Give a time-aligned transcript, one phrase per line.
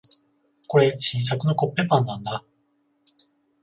[0.67, 2.43] これ、新作のコッペパンなんだ。